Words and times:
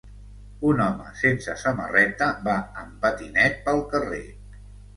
Un 0.69 0.79
home 0.85 1.11
sense 1.19 1.57
samarreta 1.65 2.31
va 2.49 2.57
en 2.85 2.91
patinet 3.07 3.63
pel 3.69 3.87
carrer 3.95 4.27